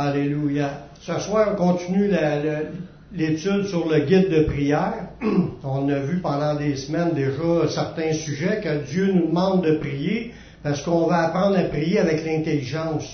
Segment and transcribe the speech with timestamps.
[0.00, 0.84] Alléluia.
[1.00, 2.08] Ce soir, on continue
[3.12, 5.08] l'étude sur le guide de prière.
[5.64, 10.32] On a vu pendant des semaines déjà certains sujets que Dieu nous demande de prier
[10.62, 13.12] parce qu'on va apprendre à prier avec l'intelligence.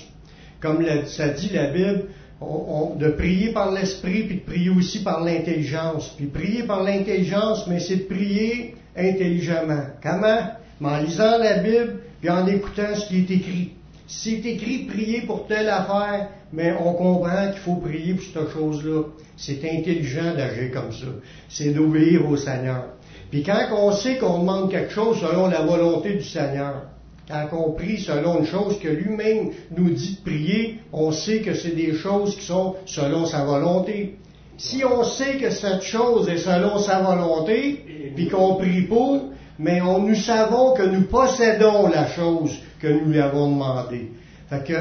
[0.61, 2.03] Comme ça dit la Bible,
[2.39, 6.13] de prier par l'esprit puis de prier aussi par l'intelligence.
[6.15, 9.85] Puis prier par l'intelligence, mais c'est de prier intelligemment.
[10.03, 10.51] Comment?
[10.83, 13.71] En lisant la Bible et en écoutant ce qui est écrit.
[14.07, 18.49] Si c'est écrit prier pour telle affaire, mais on comprend qu'il faut prier pour cette
[18.51, 19.03] chose-là.
[19.35, 21.07] C'est intelligent d'agir comme ça.
[21.49, 22.85] C'est d'obéir au Seigneur.
[23.29, 26.83] Puis quand on sait qu'on demande quelque chose selon la volonté du Seigneur,
[27.27, 31.53] quand on prie selon une chose que lui-même nous dit de prier, on sait que
[31.53, 34.17] c'est des choses qui sont selon sa volonté.
[34.57, 39.81] Si on sait que cette chose est selon sa volonté, puis qu'on prie pour, mais
[39.81, 44.11] on, nous savons que nous possédons la chose que nous lui avons demandé.
[44.49, 44.73] Fait que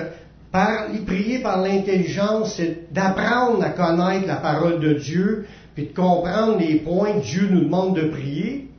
[0.55, 6.59] par, prier par l'intelligence, c'est d'apprendre à connaître la parole de Dieu, puis de comprendre
[6.61, 8.71] les points que Dieu nous demande de prier.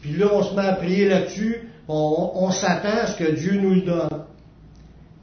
[0.00, 3.74] Puis là, on se met à prier là-dessus, on, s'attend à ce que Dieu nous
[3.74, 4.24] le donne.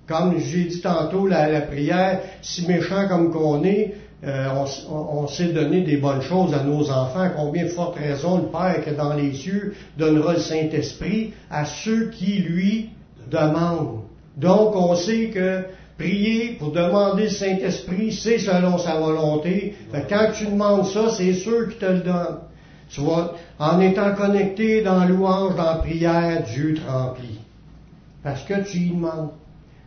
[0.07, 4.49] Comme j'ai dit tantôt, la, la, prière, si méchant comme qu'on est, euh,
[4.91, 7.29] on, on, sait donner des bonnes choses à nos enfants.
[7.35, 11.65] Combien de forte raison le Père qui est dans les cieux donnera le Saint-Esprit à
[11.65, 12.91] ceux qui lui
[13.31, 14.01] demandent.
[14.37, 15.63] Donc, on sait que
[15.97, 19.75] prier pour demander le Saint-Esprit, c'est selon sa volonté.
[20.09, 22.39] quand tu demandes ça, c'est sûr qu'il te le donne.
[22.89, 27.39] Tu vois, en étant connecté dans louange, dans prière, Dieu te remplit.
[28.23, 29.31] Parce que tu y demandes.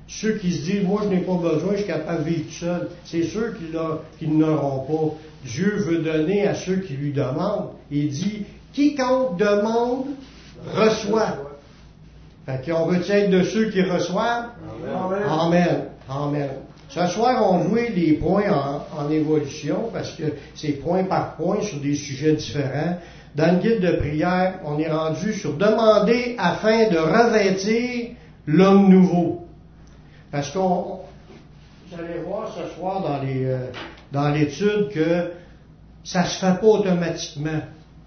[0.08, 2.54] Ceux qui se disent, moi je n'ai pas besoin, je suis capable de vivre tout
[2.54, 5.14] seul, c'est sûr qu'ils n'auront pas.
[5.44, 7.70] Dieu veut donner à ceux qui lui demandent.
[7.90, 10.06] Il dit, quiconque demande,
[10.74, 11.36] reçoit.
[12.46, 14.52] Fait qu'on veut être de ceux qui reçoivent?
[14.82, 15.22] Amen.
[15.28, 15.87] Amen.
[16.08, 16.48] Amen.
[16.88, 18.50] Ce soir, on jouait les points
[18.96, 22.98] en, évolution parce que c'est point par point sur des sujets différents.
[23.34, 28.12] Dans le guide de prière, on est rendu sur demander afin de revêtir
[28.46, 29.46] l'homme nouveau.
[30.32, 31.00] Parce qu'on,
[31.90, 33.66] vous allez voir ce soir dans les, euh,
[34.10, 35.32] dans l'étude que
[36.04, 37.60] ça se fait pas automatiquement.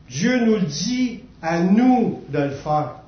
[0.09, 3.00] Dieu nous le dit à nous de le faire.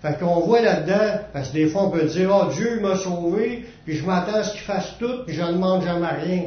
[0.00, 3.66] Fait qu'on voit là-dedans, parce que des fois on peut dire, oh Dieu m'a sauvé,
[3.84, 6.42] puis je m'attends à ce qu'il fasse tout, puis je ne demande jamais rien.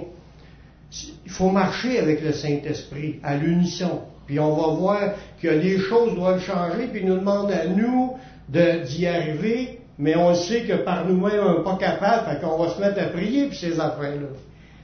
[1.26, 4.02] Il faut marcher avec le Saint-Esprit, à l'unisson.
[4.26, 5.00] Puis on va voir
[5.42, 8.18] que les choses doivent changer, puis il nous demande à nous
[8.50, 12.70] d'y arriver, mais on sait que par nous-mêmes, on n'est pas capable, fait qu'on va
[12.74, 14.30] se mettre à prier pour ces affaires-là.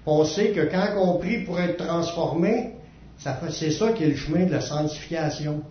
[0.05, 2.73] On sait que quand on prie pour être transformé,
[3.49, 5.61] c'est ça qui est le chemin de la sanctification.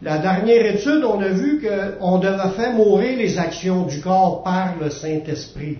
[0.00, 4.76] La dernière étude, on a vu qu'on devait faire mourir les actions du corps par
[4.80, 5.78] le Saint-Esprit.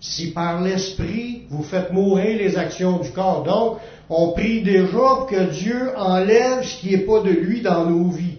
[0.00, 3.42] Si par l'Esprit, vous faites mourir les actions du corps.
[3.42, 3.78] Donc,
[4.08, 8.38] on prie déjà que Dieu enlève ce qui n'est pas de lui dans nos vies.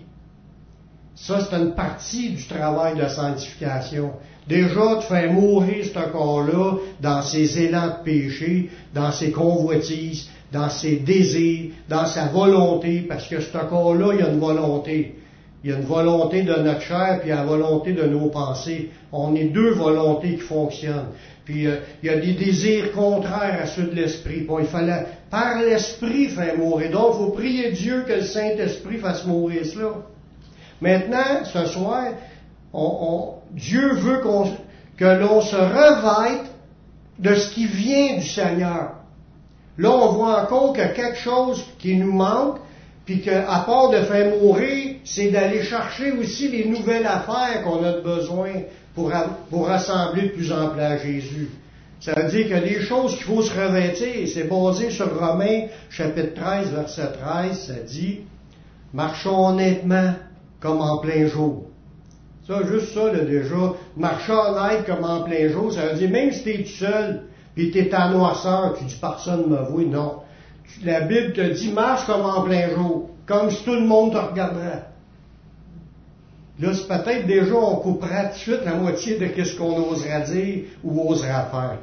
[1.15, 4.11] Ça, c'est une partie du travail de sanctification.
[4.47, 10.69] Déjà, de faire mourir ce corps-là dans ses élans de péché, dans ses convoitises, dans
[10.69, 15.15] ses désirs, dans sa volonté, parce que ce corps-là, il y a une volonté.
[15.63, 18.03] Il y a une volonté de notre chair, puis il y a la volonté de
[18.03, 18.91] nos pensées.
[19.11, 21.11] On est deux volontés qui fonctionnent.
[21.43, 24.41] Puis euh, il y a des désirs contraires à ceux de l'esprit.
[24.41, 26.91] Bon, il fallait par l'esprit faire mourir.
[26.91, 29.93] Donc, il faut prier Dieu que le Saint-Esprit fasse mourir cela.
[30.81, 32.05] Maintenant, ce soir,
[33.51, 34.21] Dieu veut
[34.97, 36.45] que l'on se revête
[37.19, 39.04] de ce qui vient du Seigneur.
[39.77, 42.57] Là, on voit encore que quelque chose qui nous manque,
[43.05, 47.99] puis qu'à part de faire mourir, c'est d'aller chercher aussi les nouvelles affaires qu'on a
[48.01, 48.51] besoin
[48.95, 49.11] pour,
[49.49, 51.49] pour rassembler de plus en plus à Jésus.
[51.99, 56.33] Ça veut dire que les choses qu'il faut se revêtir, c'est basé sur Romains chapitre
[56.35, 58.21] 13, verset 13, ça dit,
[58.93, 60.13] marchons honnêtement
[60.59, 61.65] comme en plein jour.
[62.47, 66.31] Ça, juste ça, là, déjà, marcher honnête comme en plein jour, ça veut dire même
[66.31, 67.23] si tu es tout seul,
[67.55, 70.17] puis tu es en noirceur, tu dis personne ne me voit, non.
[70.83, 74.17] La Bible te dit marche comme en plein jour, comme si tout le monde te
[74.17, 74.83] regarderait.
[76.59, 80.21] Là, c'est peut-être déjà, on coupera tout de suite la moitié de ce qu'on osera
[80.21, 81.79] dire ou osera faire.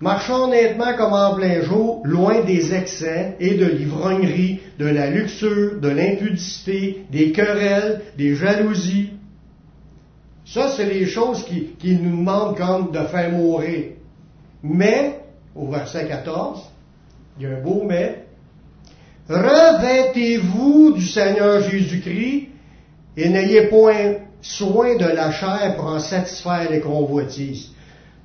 [0.00, 5.80] Marchons honnêtement comme en plein jour, loin des excès et de l'ivrognerie, de la luxure,
[5.80, 9.10] de l'impudicité, des querelles, des jalousies.
[10.44, 13.92] Ça, c'est les choses qui, qui nous demandent comme de faire mourir.
[14.66, 15.20] Mais,
[15.54, 16.62] au verset 14,
[17.38, 18.24] il y a un beau mais,
[19.28, 22.48] revêtez-vous du Seigneur Jésus-Christ
[23.18, 27.72] et n'ayez point soin de la chair pour en satisfaire les convoitises.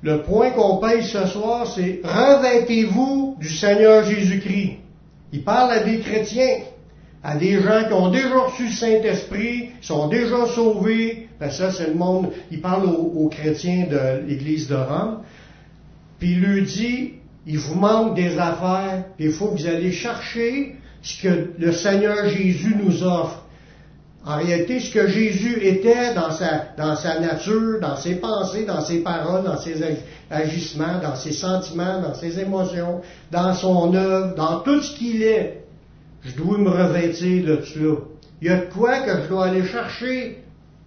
[0.02, 4.78] Le point qu'on paye ce soir, c'est revêtez-vous du Seigneur Jésus-Christ.
[5.34, 6.60] Il parle à des chrétiens,
[7.22, 11.28] à des gens qui ont déjà reçu le Saint-Esprit, sont déjà sauvés.
[11.38, 12.30] Ben ça, c'est le monde.
[12.50, 15.18] Il parle aux, chrétiens de l'Église de Rome.
[16.20, 17.14] Puis il lui dit,
[17.46, 22.28] il vous manque des affaires, il faut que vous allez chercher ce que le Seigneur
[22.28, 23.42] Jésus nous offre.
[24.24, 28.82] En réalité, ce que Jésus était dans sa, dans sa nature, dans ses pensées, dans
[28.82, 29.82] ses paroles, dans ses
[30.30, 33.00] agissements, dans ses sentiments, dans ses émotions,
[33.30, 35.64] dans son œuvre, dans tout ce qu'il est,
[36.22, 37.94] je dois me revêtir de cela.
[38.42, 40.44] Il y a de quoi que je dois aller chercher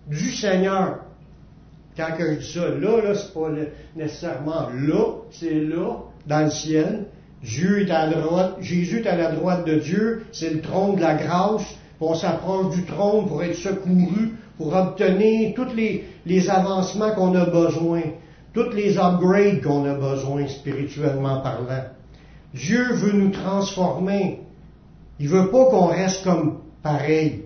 [0.07, 0.99] du Seigneur.
[1.95, 3.49] Quand je dis ça, là, là, c'est pas
[3.95, 5.97] nécessairement là, c'est là,
[6.27, 7.05] dans le ciel.
[7.43, 10.95] Dieu est à la droite, Jésus est à la droite de Dieu, c'est le trône
[10.95, 16.49] de la grâce, on s'approche du trône pour être secouru, pour obtenir tous les, les
[16.49, 18.01] avancements qu'on a besoin,
[18.53, 21.85] tous les upgrades qu'on a besoin spirituellement parlant.
[22.53, 24.41] Dieu veut nous transformer.
[25.19, 27.45] Il veut pas qu'on reste comme pareil.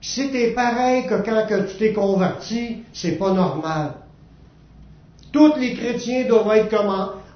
[0.00, 3.94] Si tu es pareil que quand que tu t'es converti, c'est pas normal.
[5.32, 6.84] Tous les chrétiens doivent être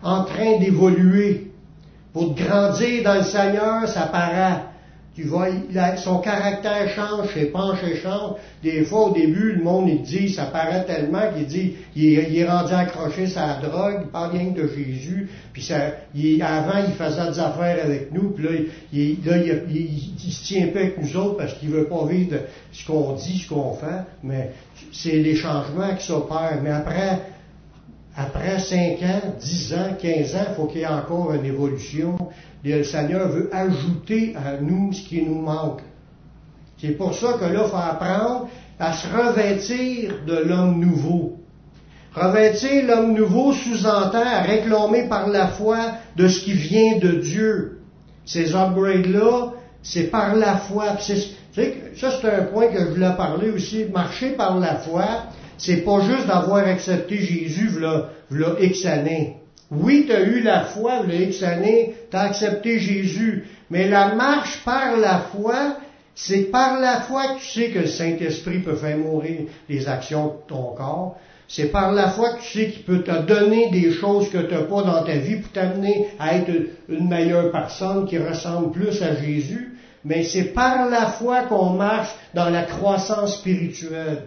[0.02, 1.52] en train d'évoluer.
[2.12, 4.69] Pour grandir dans le Seigneur, ça paraît.
[5.26, 5.48] Vois,
[5.96, 8.36] son caractère change, ses pensées changent.
[8.62, 12.48] Des fois, au début, le monde, il dit, ça paraît tellement qu'il dit, il est,
[12.48, 15.76] rendu accroché sa drogue, il parle rien de Jésus, puis ça,
[16.42, 18.50] avant, il faisait des affaires avec nous, puis là,
[18.92, 19.18] il,
[20.24, 22.36] il, se tient pas avec nous autres parce qu'il veut pas vivre
[22.72, 24.50] ce qu'on dit, ce qu'on fait, mais
[24.92, 26.60] c'est les changements qui s'opèrent.
[26.62, 27.20] Mais après,
[28.16, 32.16] après 5 ans, 10 ans, 15 ans, il faut qu'il y ait encore une évolution
[32.64, 35.80] le Seigneur veut ajouter à nous ce qui nous manque.
[36.80, 38.48] C'est pour ça que là, il faut apprendre
[38.78, 41.36] à se revêtir de l'homme nouveau.
[42.14, 45.78] Revêtir l'homme nouveau sous-entend à réclamer par la foi
[46.16, 47.80] de ce qui vient de Dieu.
[48.24, 49.52] Ces upgrades-là,
[49.82, 50.96] c'est par la foi.
[50.98, 51.12] ça,
[51.52, 53.84] c'est un point que je voulais parler aussi.
[53.92, 55.04] Marcher par la foi,
[55.56, 59.39] c'est pas juste d'avoir accepté Jésus v'là, X années.
[59.70, 64.14] Oui, tu as eu la foi, le X années, tu as accepté Jésus, mais la
[64.14, 65.76] marche par la foi,
[66.14, 70.26] c'est par la foi que tu sais que le Saint-Esprit peut faire mourir les actions
[70.26, 71.16] de ton corps.
[71.46, 74.54] C'est par la foi que tu sais qu'il peut te donner des choses que tu
[74.54, 76.50] n'as pas dans ta vie pour t'amener à être
[76.88, 79.76] une meilleure personne qui ressemble plus à Jésus.
[80.04, 84.24] Mais c'est par la foi qu'on marche dans la croissance spirituelle.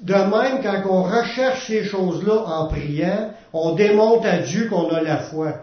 [0.00, 5.00] De même, quand on recherche ces choses-là en priant, on démontre à Dieu qu'on a
[5.00, 5.54] la foi.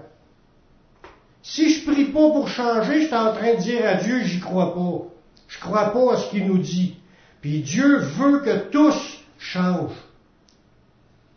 [1.43, 4.39] Si je prie pas pour changer, je suis en train de dire à Dieu, j'y
[4.39, 5.03] crois pas.
[5.47, 6.97] Je crois pas à ce qu'il nous dit.
[7.41, 9.91] Puis Dieu veut que tous changent.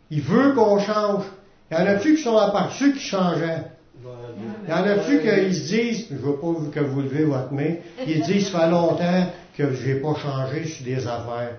[0.09, 1.25] Il veut qu'on change.
[1.69, 2.39] Il y en a-tu qui sont
[2.79, 3.65] ceux qui changeaient?
[4.63, 7.75] Il y en a-tu qui se disent, je veux pas que vous levez votre main,
[8.07, 9.27] ils disent, ça fait longtemps
[9.57, 11.57] que je n'ai pas changé sur des affaires.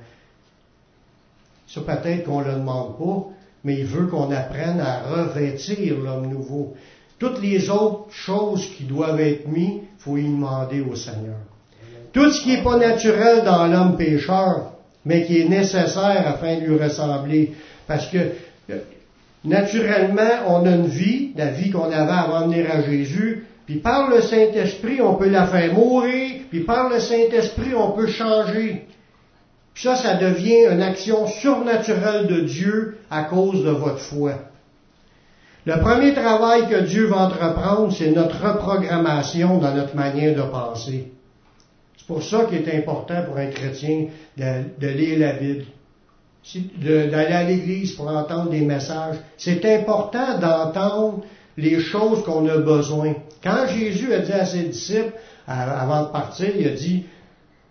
[1.69, 3.27] Ça peut-être qu'on le demande pas,
[3.63, 6.75] mais il veut qu'on apprenne à revêtir l'homme nouveau.
[7.19, 11.37] Toutes les autres choses qui doivent être mises, faut y demander au Seigneur.
[12.13, 14.73] Tout ce qui n'est pas naturel dans l'homme pécheur,
[15.05, 17.53] mais qui est nécessaire afin de lui ressembler.
[17.87, 18.19] Parce que
[18.71, 18.79] euh,
[19.45, 23.77] naturellement, on a une vie, la vie qu'on avait avant de venir à Jésus, puis
[23.77, 28.87] par le Saint-Esprit, on peut la faire mourir, puis par le Saint-Esprit, on peut changer
[29.83, 34.33] ça, ça devient une action surnaturelle de Dieu à cause de votre foi.
[35.67, 41.13] Le premier travail que Dieu va entreprendre, c'est notre reprogrammation dans notre manière de penser.
[41.97, 44.07] C'est pour ça qu'il est important pour un chrétien
[44.37, 45.65] de, lire la Bible,
[46.81, 49.17] d'aller à l'église pour entendre des messages.
[49.37, 51.21] C'est important d'entendre
[51.57, 53.15] les choses qu'on a besoin.
[53.43, 55.13] Quand Jésus a dit à ses disciples,
[55.47, 57.05] avant de partir, il a dit,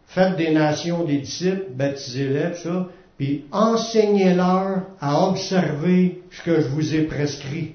[0.07, 2.87] faites des nations des disciples, baptisez-les, ça,
[3.17, 7.73] puis enseignez-leur à observer ce que je vous ai prescrit.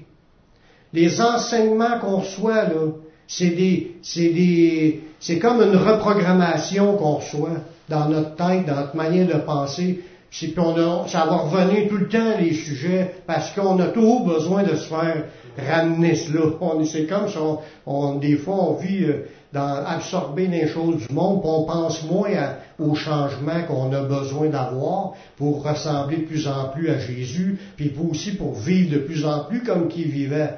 [0.93, 2.91] Les enseignements qu'on reçoit, là,
[3.27, 8.95] c'est des, c'est des, c'est comme une reprogrammation qu'on reçoit dans notre tête, dans notre
[8.95, 10.01] manière de penser.
[10.29, 14.25] Puis on a, ça va revenir tout le temps les sujets parce qu'on a toujours
[14.25, 15.25] besoin de se faire
[15.57, 16.45] ramener cela.
[16.61, 17.37] On, c'est comme si
[17.85, 19.85] on, des fois on vit euh, dans
[20.37, 22.29] les choses du monde, puis on pense moins
[22.79, 27.93] aux changements qu'on a besoin d'avoir pour ressembler de plus en plus à Jésus, puis
[28.09, 30.55] aussi pour vivre de plus en plus comme qu'il vivait.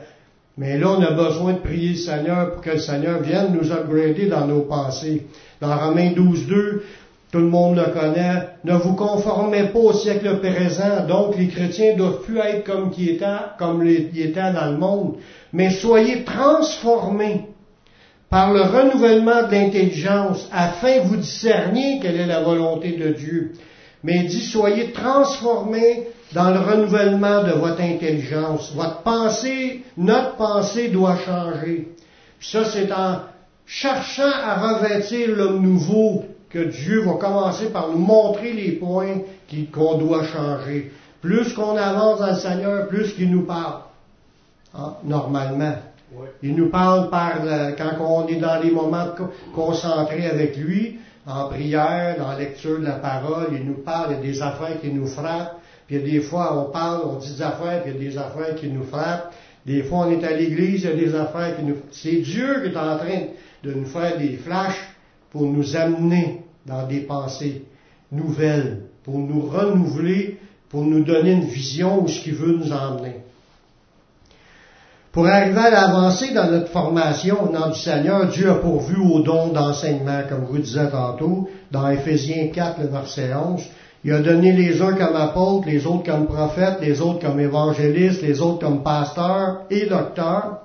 [0.58, 3.74] Mais là, on a besoin de prier le Seigneur pour que le Seigneur vienne nous
[3.74, 5.28] upgrader dans nos pensées.
[5.60, 6.84] Dans Romains 12, 2,
[7.36, 8.48] tout le monde le connaît.
[8.64, 11.06] Ne vous conformez pas au siècle présent.
[11.06, 13.26] Donc, les chrétiens doivent plus être comme qui étaient,
[13.60, 15.16] comme étaient dans le monde.
[15.52, 17.48] Mais soyez transformés
[18.30, 23.52] par le renouvellement de l'intelligence afin que vous discerniez quelle est la volonté de Dieu.
[24.02, 28.72] Mais il dit, soyez transformés dans le renouvellement de votre intelligence.
[28.74, 31.90] Votre pensée, notre pensée doit changer.
[32.40, 33.20] Ça, c'est en
[33.66, 36.24] cherchant à revêtir l'homme nouveau
[36.56, 39.18] que Dieu va commencer par nous montrer les points
[39.74, 40.90] qu'on doit changer.
[41.20, 43.82] Plus qu'on avance dans le Seigneur, plus qu'il nous parle.
[44.74, 45.76] Ah, normalement.
[46.42, 47.40] Il nous parle par
[47.78, 49.08] quand on est dans les moments
[49.54, 50.98] concentrés avec lui,
[51.28, 54.42] en prière, dans la lecture de la parole, il nous parle, il y a des
[54.42, 55.58] affaires qui nous frappent,
[55.88, 58.56] puis des fois on parle, on dit des affaires, puis il y a des affaires
[58.56, 59.34] qui nous frappent.
[59.66, 61.76] Des fois on est à l'église, il y a des affaires qui nous...
[61.92, 63.24] C'est Dieu qui est en train
[63.62, 64.80] de nous faire des flashs
[65.32, 67.64] pour nous amener dans des pensées
[68.12, 73.18] nouvelles, pour nous renouveler, pour nous donner une vision où ce qu'il veut nous emmener.
[75.12, 79.22] Pour arriver à l'avancée dans notre formation au nom du Seigneur, Dieu a pourvu aux
[79.22, 83.62] dons d'enseignement, comme vous disais tantôt, dans Éphésiens 4, le verset 11.
[84.04, 88.24] Il a donné les uns comme apôtres, les autres comme prophètes, les autres comme évangélistes,
[88.24, 90.65] les autres comme pasteurs et docteurs.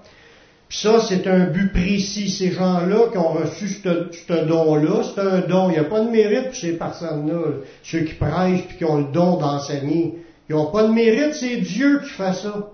[0.71, 2.31] Puis ça, c'est un but précis.
[2.31, 5.69] Ces gens-là qui ont reçu ce don-là, c'est un don.
[5.69, 7.43] Il n'y a pas de mérite pour ces personnes-là,
[7.83, 10.15] ceux qui prêchent puis qui ont le don d'enseigner.
[10.49, 12.71] Ils n'ont pas de mérite, c'est Dieu qui fait ça.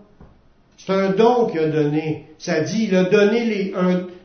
[0.76, 2.26] C'est un don qu'il a donné.
[2.36, 3.72] Ça dit, il a donné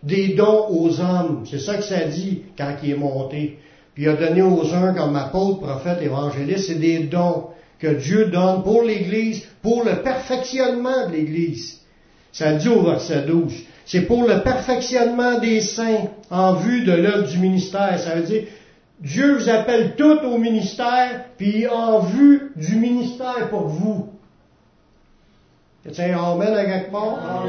[0.03, 1.45] des dons aux hommes.
[1.49, 3.57] C'est ça que ça dit quand il est monté.
[3.93, 7.45] Puis il a donné aux uns comme apôtre, prophète, évangéliste, c'est des dons
[7.79, 11.80] que Dieu donne pour l'Église, pour le perfectionnement de l'Église.
[12.31, 13.53] Ça dit au verset 12.
[13.85, 17.99] C'est pour le perfectionnement des saints en vue de l'œuvre du ministère.
[17.99, 18.43] Ça veut dire,
[19.01, 24.09] Dieu vous appelle tout au ministère, puis en vue du ministère pour vous.
[25.91, 27.43] Tiens, Amen à quelque part?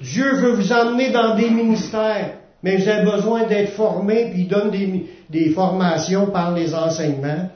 [0.00, 4.48] Dieu veut vous emmener dans des ministères, mais vous avez besoin d'être formé, puis il
[4.48, 7.48] donne des, des, formations par les enseignements.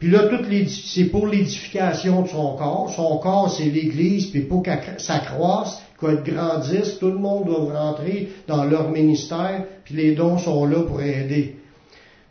[0.00, 0.22] Puis là,
[0.66, 2.90] c'est pour l'édification de son corps.
[2.96, 7.78] Son corps, c'est l'Église, puis pour que ça croisse, qu'elle grandisse, tout le monde doit
[7.78, 11.56] rentrer dans leur ministère, puis les dons sont là pour aider.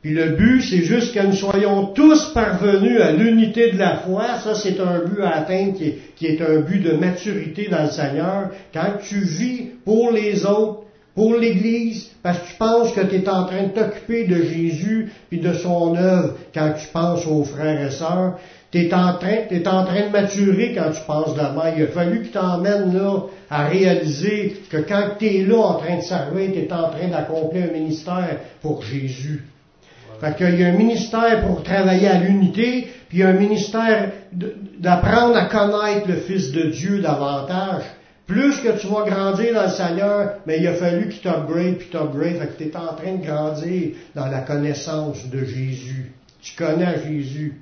[0.01, 4.39] Puis le but, c'est juste que nous soyons tous parvenus à l'unité de la foi.
[4.43, 5.77] Ça, c'est un but à atteindre
[6.15, 8.49] qui est, un but de maturité dans le Seigneur.
[8.73, 10.78] Quand tu vis pour les autres,
[11.15, 15.11] pour l'Église, parce que tu penses que tu es en train de t'occuper de Jésus
[15.29, 18.37] puis de son œuvre quand tu penses aux frères et sœurs,
[18.71, 21.65] tu es en train, es en train de maturer quand tu penses d'abord.
[21.75, 25.97] Il a fallu qu'il t'emmène là à réaliser que quand tu es là en train
[25.97, 29.43] de servir, tu en train d'accomplir un ministère pour Jésus.
[30.21, 34.11] Fait qu'il y a un ministère pour travailler à l'unité, puis un ministère
[34.77, 37.83] d'apprendre à connaître le Fils de Dieu davantage.
[38.29, 41.87] Plus que tu vas grandir dans le Seigneur, mais il a fallu qu'il t'upgrade, puis
[41.89, 46.11] t'upgrade, fait que tu es en train de grandir dans la connaissance de Jésus.
[46.39, 47.59] Tu connais Jésus.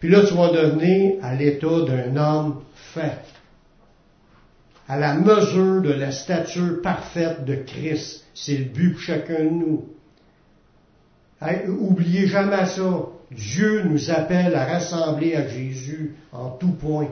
[0.00, 2.62] Puis là, tu vas devenir à l'état d'un homme
[2.94, 3.20] fait,
[4.88, 8.24] à la mesure de la stature parfaite de Christ.
[8.32, 9.88] C'est le but pour chacun de nous.
[11.80, 13.02] oubliez jamais ça.
[13.30, 17.08] Dieu nous appelle à rassembler à Jésus en tout point.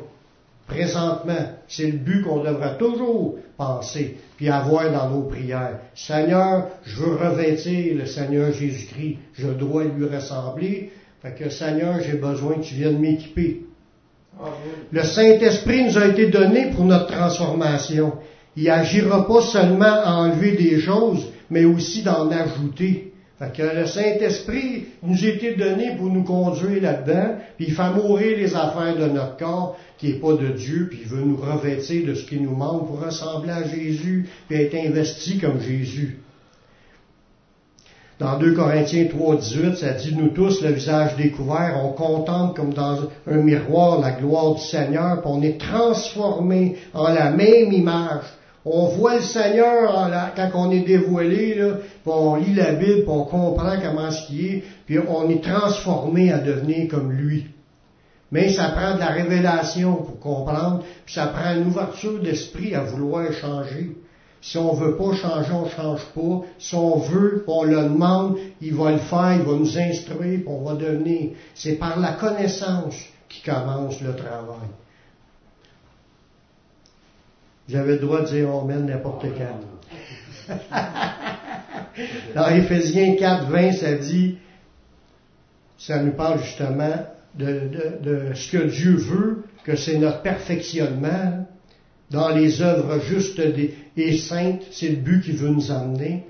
[0.66, 5.78] Présentement, c'est le but qu'on devrait toujours penser puis avoir dans nos prières.
[5.94, 9.16] Seigneur, je veux revêtir le Seigneur Jésus-Christ.
[9.34, 10.90] Je dois lui ressembler.
[11.22, 13.62] Fait que Seigneur, j'ai besoin que tu viennes m'équiper.
[14.92, 18.14] Le Saint-Esprit nous a été donné pour notre transformation.
[18.56, 23.12] Il agira pas seulement à enlever des choses, mais aussi d'en ajouter.
[23.38, 27.90] Fait que le Saint-Esprit nous a été donné pour nous conduire là-dedans, puis il fait
[27.90, 31.36] mourir les affaires de notre corps qui n'est pas de Dieu, puis il veut nous
[31.36, 36.18] revêtir de ce qui nous manque pour ressembler à Jésus, puis être investi comme Jésus.
[38.18, 42.72] Dans 2 Corinthiens 3, 18, ça dit, nous tous, le visage découvert, on contemple comme
[42.72, 48.24] dans un miroir la gloire du Seigneur, puis on est transformé en la même image.
[48.68, 53.24] On voit le Seigneur quand on est dévoilé, puis on lit la Bible, puis on
[53.24, 57.46] comprend comment ce qui est, puis on est transformé à devenir comme lui.
[58.32, 62.82] Mais ça prend de la révélation pour comprendre, puis ça prend une ouverture d'esprit à
[62.82, 63.96] vouloir changer.
[64.42, 66.46] Si on veut pas changer, on change pas.
[66.58, 70.64] Si on veut, on le demande, il va le faire, il va nous instruire, on
[70.64, 71.30] va devenir.
[71.54, 72.96] C'est par la connaissance
[73.28, 74.68] qui commence le travail.
[77.68, 80.54] J'avais le droit de dire Amen n'importe quand.
[82.34, 84.38] Dans Éphésiens 4, 20, ça dit,
[85.78, 86.94] ça nous parle justement
[87.34, 91.46] de, ce que Dieu veut, que c'est notre perfectionnement
[92.10, 93.42] dans les œuvres justes
[93.96, 96.24] et saintes, c'est le but qu'il veut nous amener.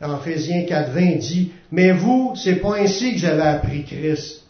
[0.00, 4.44] En Éphésiens 4, 20 dit, mais vous, c'est pas ainsi que j'avais appris Christ.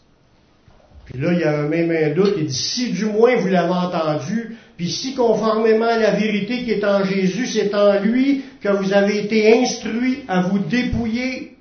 [1.05, 3.73] Puis là, il y a même un doute, il dit, si du moins vous l'avez
[3.73, 8.67] entendu, puis si conformément à la vérité qui est en Jésus, c'est en lui que
[8.67, 11.55] vous avez été instruits à vous dépouiller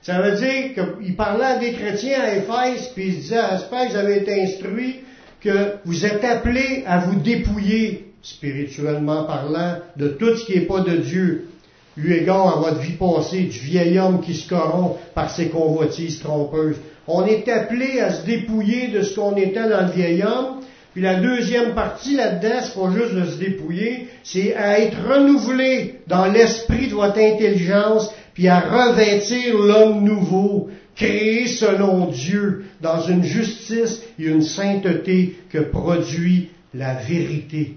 [0.00, 3.90] ça veut dire qu'il parlait à des chrétiens à Éphèse, puis il disait, j'espère que
[3.90, 5.00] vous avez été instruits,
[5.42, 10.80] que vous êtes appelés à vous dépouiller, spirituellement parlant, de tout ce qui n'est pas
[10.80, 11.48] de Dieu,
[11.98, 16.20] eu égard à votre vie passée, du vieil homme qui se corrompt par ses convoitises
[16.20, 16.76] trompeuses.
[17.06, 20.60] On est appelé à se dépouiller de ce qu'on était dans le vieil homme,
[20.92, 26.00] puis la deuxième partie là-dedans, c'est pas juste de se dépouiller, c'est à être renouvelé
[26.08, 33.22] dans l'esprit de votre intelligence puis à revêtir l'homme nouveau, créé selon Dieu, dans une
[33.22, 37.76] justice et une sainteté que produit la vérité.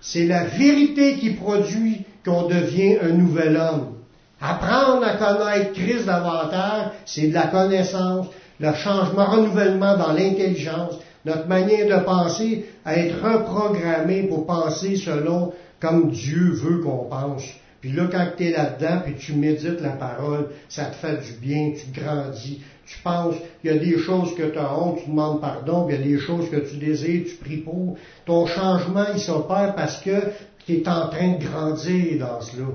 [0.00, 3.94] C'est la vérité qui produit qu'on devient un nouvel homme.
[4.40, 8.26] Apprendre à connaître Christ davantage, c'est de la connaissance,
[8.60, 15.52] le changement, renouvellement dans l'intelligence, notre manière de penser, à être reprogrammé pour penser selon
[15.80, 17.44] comme Dieu veut qu'on pense.
[17.80, 21.32] Puis là, quand tu es là-dedans, puis tu médites la parole, ça te fait du
[21.32, 25.10] bien, tu grandis, tu penses, il y a des choses que tu as honte, tu
[25.10, 27.96] demandes pardon, puis il y a des choses que tu désires, tu pries pour.
[28.24, 30.18] Ton changement, il s'opère parce que
[30.64, 32.68] tu es en train de grandir dans cela.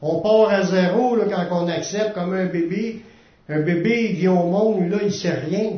[0.00, 3.02] On part à zéro là, quand on accepte comme un bébé.
[3.48, 5.72] Un bébé, il vient au monde, là, il sait rien.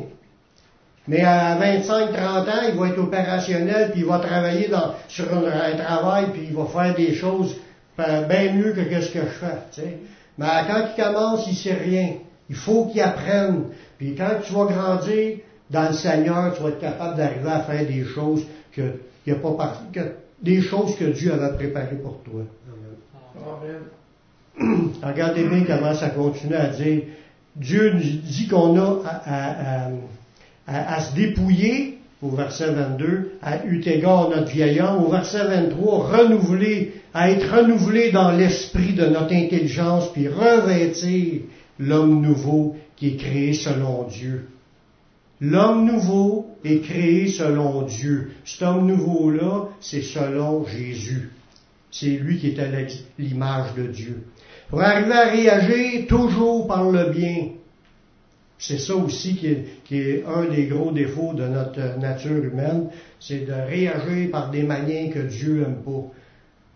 [1.07, 5.77] Mais à 25-30 ans, il va être opérationnel, puis il va travailler dans, sur un
[5.77, 7.55] travail, puis il va faire des choses
[7.97, 9.97] bien mieux que ce que je fais.
[10.37, 12.13] Mais quand il commence, il sait rien.
[12.49, 13.65] Il faut qu'il apprenne.
[13.97, 15.37] Puis quand tu vas grandir
[15.69, 18.81] dans le Seigneur, tu vas être capable d'arriver à faire des choses que,
[19.29, 19.99] a pas que,
[20.41, 22.41] des choses que Dieu avait préparées pour toi.
[23.37, 23.81] Amen.
[25.03, 27.03] Regardez bien comment ça continue à dire.
[27.55, 29.89] Dieu nous dit qu'on a à, à,
[30.67, 36.93] se dépouiller, au verset 22, à eu égard notre vieil homme, au verset 23, renouveler
[37.13, 41.41] à être renouvelé dans l'esprit de notre intelligence, puis revêtir
[41.79, 44.47] l'homme nouveau qui est créé selon Dieu.
[45.41, 48.31] L'homme nouveau est créé selon Dieu.
[48.45, 51.29] Cet homme nouveau-là, c'est selon Jésus.
[51.91, 52.67] C'est lui qui est à
[53.19, 54.23] l'image de Dieu.
[54.69, 57.49] Pour arriver à réagir toujours par le bien.
[58.57, 62.87] C'est ça aussi qui est, qui est, un des gros défauts de notre nature humaine,
[63.19, 66.11] c'est de réagir par des manières que Dieu n'aime pas.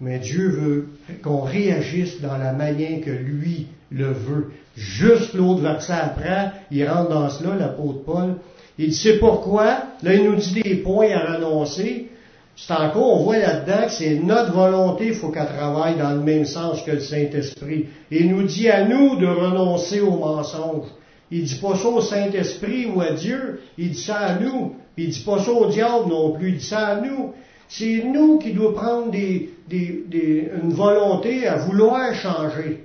[0.02, 0.88] Mais Dieu veut
[1.24, 4.52] qu'on réagisse dans la manière que lui le veut.
[4.76, 8.36] Juste l'autre verset après, il rentre dans cela, l'apôtre Paul.
[8.78, 9.84] Il sait pourquoi?
[10.04, 12.08] Là, il nous dit des points à renoncer.
[12.56, 16.20] C'est encore, on voit là-dedans que c'est notre volonté, il faut qu'elle travaille dans le
[16.20, 17.88] même sens que le Saint-Esprit.
[18.12, 20.86] Il nous dit à nous de renoncer au mensonge.
[21.32, 24.76] Il dit pas ça au Saint-Esprit ou à Dieu, il dit ça à nous.
[24.98, 27.34] Il dit pas ça au diable non plus, il dit ça à nous.
[27.68, 32.84] C'est nous qui devons prendre des, des, une volonté à vouloir changer,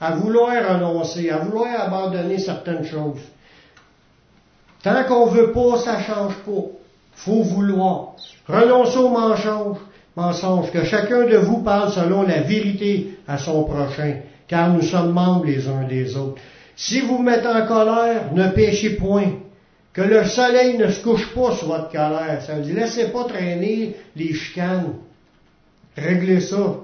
[0.00, 3.20] à vouloir renoncer, à vouloir abandonner certaines choses.
[4.82, 6.64] Tant qu'on veut pas, ça change pas.
[7.12, 8.14] Faut vouloir.
[8.48, 9.78] Renoncez au mensonge,
[10.16, 14.16] mensonge, que chacun de vous parle selon la vérité à son prochain,
[14.48, 16.40] car nous sommes membres les uns des autres.
[16.80, 19.32] Si vous mettez en colère, ne péchez point.
[19.92, 22.40] Que le soleil ne se couche pas sur votre colère.
[22.40, 24.94] Ça veut dire, laissez pas traîner les chicanes.
[25.96, 26.76] Réglez ça.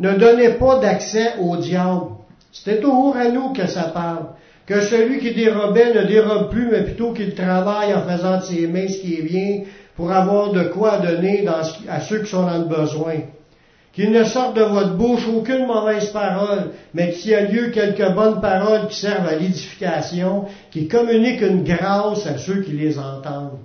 [0.00, 2.10] Ne donnez pas d'accès au diable.
[2.52, 4.26] C'était toujours à nous que ça parle.
[4.66, 8.66] Que celui qui dérobait ne dérobe plus, mais plutôt qu'il travaille en faisant de ses
[8.66, 9.62] mains ce qui est bien
[9.96, 11.46] pour avoir de quoi donner
[11.88, 13.14] à ceux qui sont dans le besoin.
[13.98, 18.14] Qu'il ne sorte de votre bouche aucune mauvaise parole, mais qu'il y ait lieu quelques
[18.14, 23.58] bonnes paroles qui servent à l'édification, qui communiquent une grâce à ceux qui les entendent.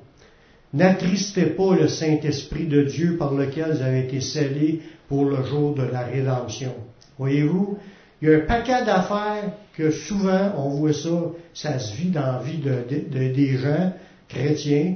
[0.74, 5.76] N'attristez pas le Saint-Esprit de Dieu par lequel vous avez été scellés pour le jour
[5.76, 6.74] de la rédemption.
[7.20, 7.78] Voyez-vous,
[8.20, 11.12] il y a un paquet d'affaires que souvent on voit ça,
[11.54, 13.94] ça se vit dans la vie de, des gens
[14.28, 14.96] chrétiens,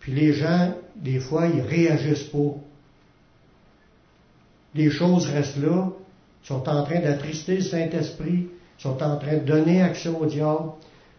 [0.00, 2.54] puis les gens, des fois, ils réagissent pas
[4.74, 5.88] les choses restent là,
[6.42, 10.70] sont en train d'attrister le Saint-Esprit, sont en train de donner accès au diable,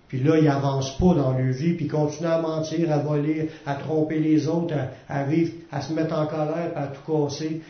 [0.07, 3.49] puis là, ils n'avancent pas dans leur vie, puis ils continuent à mentir, à voler,
[3.65, 4.73] à tromper les autres,
[5.07, 7.62] à, vivre, à se mettre en colère, à tout casser.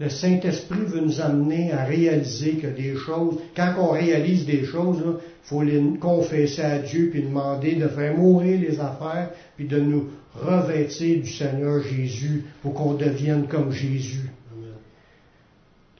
[0.00, 5.02] Le Saint-Esprit veut nous amener à réaliser que des choses, quand on réalise des choses,
[5.04, 9.80] il faut les confesser à Dieu puis demander de faire mourir les affaires puis de
[9.80, 14.30] nous revêtir du Seigneur Jésus pour qu'on devienne comme Jésus.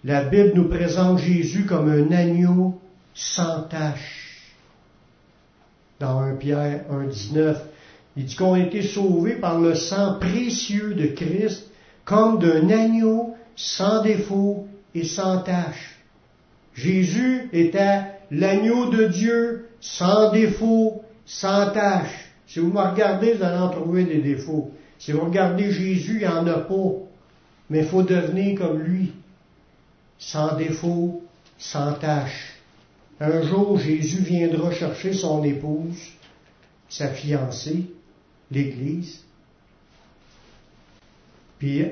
[0.04, 2.80] La Bible nous présente Jésus comme un agneau
[3.14, 4.54] sans tache.
[5.98, 7.56] Dans 1 Pierre 1.19,
[8.16, 11.68] il dit qu'on a été sauvés par le sang précieux de Christ
[12.04, 15.98] comme d'un agneau sans défaut et sans tache.
[16.74, 22.30] Jésus était l'agneau de Dieu sans défaut, sans tache.
[22.46, 24.70] Si vous me regardez, vous allez en trouver des défauts.
[24.98, 26.92] Si vous regardez Jésus, il n'y en a pas.
[27.68, 29.12] Mais il faut devenir comme lui,
[30.18, 31.24] sans défaut,
[31.58, 32.54] sans tache.
[33.18, 35.98] Un jour, Jésus viendra chercher son épouse,
[36.88, 37.86] sa fiancée,
[38.52, 39.24] l'Église.
[41.58, 41.84] Puis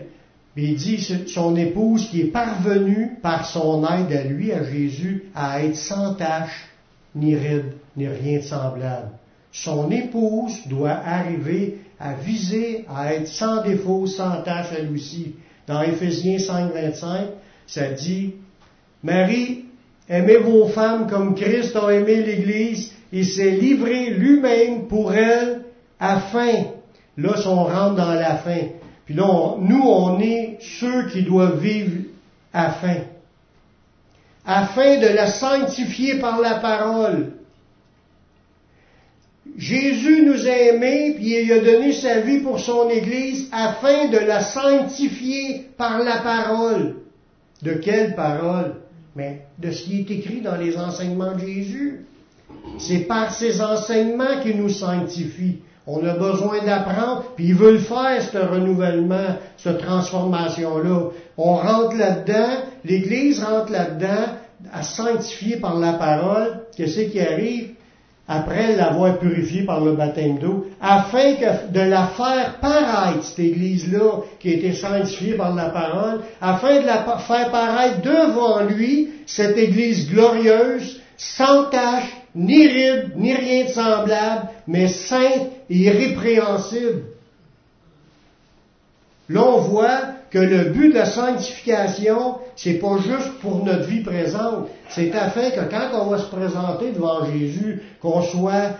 [0.57, 5.62] il dit son épouse qui est parvenue par son aide à lui, à Jésus, à
[5.62, 6.69] être sans tache,
[7.14, 9.11] ni ride, ni rien de semblable.
[9.53, 15.35] Son épouse doit arriver à viser à être sans défaut, sans tache à lui aussi.
[15.66, 17.27] Dans Éphésiens 5, 25,
[17.66, 18.35] ça dit,
[19.03, 19.64] Marie,
[20.09, 25.62] aimez vos femmes comme Christ a aimé l'Église et s'est livré lui-même pour elle
[25.99, 26.53] afin,
[27.16, 28.61] là, on rentre dans la fin,
[29.07, 32.03] puis là, nous, on est ceux qui doivent vivre
[32.53, 33.03] afin.
[34.45, 37.33] Afin de la sanctifier par la parole.
[39.57, 44.19] Jésus nous a aimés, puis il a donné sa vie pour son Église afin de
[44.19, 46.97] la sanctifier par la parole.
[47.62, 48.75] De quelle parole?
[49.14, 52.07] Mais de ce qui est écrit dans les enseignements de Jésus.
[52.79, 55.61] C'est par ces enseignements qu'il nous sanctifie.
[55.87, 61.11] On a besoin d'apprendre, puis il veut le faire, ce renouvellement, cette transformation-là.
[61.38, 64.33] On rentre là-dedans, l'Église rentre là-dedans,
[64.72, 66.62] à sanctifier par la parole.
[66.77, 67.70] Qu'est-ce qui arrive?
[68.29, 74.22] Après l'avoir purifiée par le baptême d'eau, afin que de la faire paraître, cette Église-là,
[74.40, 79.57] qui a été sanctifiée par la parole, afin de la faire paraître devant lui, cette
[79.57, 87.03] Église glorieuse, sans tache, ni ride, ni rien de semblable, mais sainte et irrépréhensible.
[89.29, 94.03] Là, on voit que le but de la sanctification, c'est pas juste pour notre vie
[94.03, 98.77] présente, c'est afin que quand on va se présenter devant Jésus, qu'on soit,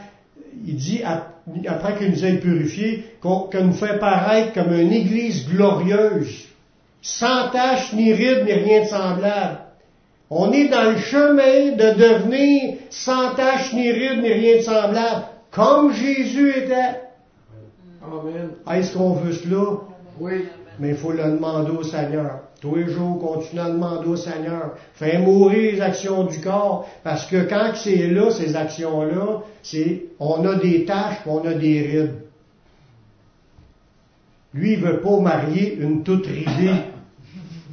[0.67, 1.03] il dit,
[1.67, 6.45] après qu'il nous ait purifiés, qu'on nous fait paraître comme une église glorieuse,
[7.01, 9.59] sans tache, ni ride, ni rien de semblable.
[10.29, 15.25] On est dans le chemin de devenir sans tache, ni ride, ni rien de semblable,
[15.51, 17.01] comme Jésus était.
[18.03, 18.51] Amen.
[18.71, 19.79] Est-ce qu'on veut cela?
[20.21, 20.45] Oui.
[20.79, 22.41] Mais il faut le demander au Seigneur.
[22.61, 24.75] Tous les jours, continue à demander au Seigneur.
[24.95, 26.89] Fais mourir les actions du corps.
[27.03, 31.83] Parce que quand c'est là, ces actions-là, c'est, on a des taches, on a des
[31.83, 32.15] rides.
[34.55, 36.73] Lui, il veut pas marier une toute ridée.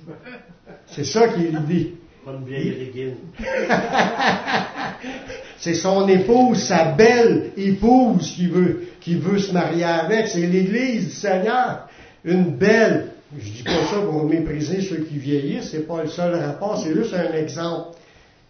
[0.88, 1.94] C'est ça qu'il dit.
[5.58, 10.28] c'est son épouse, sa belle épouse qui veut, qui veut se marier avec.
[10.28, 11.90] C'est l'Église du Seigneur.
[12.24, 13.10] Une belle.
[13.38, 16.94] Je dis pas ça pour mépriser ceux qui vieillissent, c'est pas le seul rapport, c'est
[16.94, 17.98] juste un exemple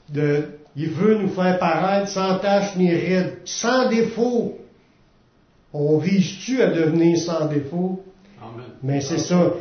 [0.09, 0.43] de,
[0.75, 4.57] il veut nous faire paraître sans tache ni ride, sans défaut.
[5.71, 8.03] On vise-tu à devenir sans défaut?
[8.83, 9.53] Mais c'est ça,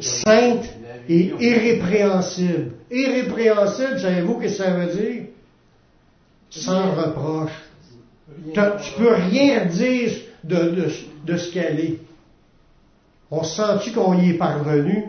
[0.00, 0.68] sainte
[1.08, 2.72] et irrépréhensible.
[2.90, 5.22] Irrépréhensible, savez-vous ce que ça veut dire?
[6.50, 7.52] Sans reproche.
[8.54, 10.10] Tu peux rien dire
[10.44, 10.88] de,
[11.24, 11.98] de, ce qu'elle est.
[13.30, 15.04] On sent-tu qu'on y est parvenu?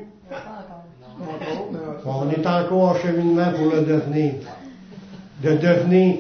[2.06, 4.34] On est encore en cheminement pour le devenir.
[5.42, 6.18] De devenir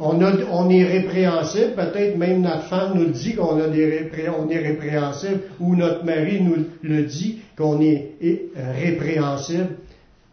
[0.00, 6.40] on, est répréhensible, peut-être même notre femme nous dit qu'on est répréhensible, ou notre mari
[6.40, 8.12] nous le dit qu'on est
[8.56, 9.76] répréhensible,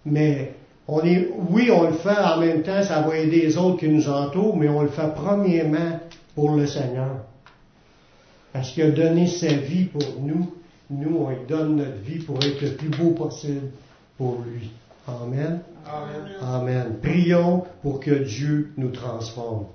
[0.05, 0.53] mais
[0.87, 3.89] on est, oui, on le fait en même temps, ça va aider les autres qui
[3.89, 5.99] nous entourent, mais on le fait premièrement
[6.35, 7.25] pour le Seigneur.
[8.53, 10.53] Parce qu'il a donné sa vie pour nous,
[10.89, 13.71] nous, on lui donne notre vie pour être le plus beau possible
[14.17, 14.69] pour lui.
[15.07, 15.61] Amen.
[15.85, 16.31] Amen.
[16.41, 16.99] Amen.
[17.01, 19.67] Prions pour que Dieu nous transforme.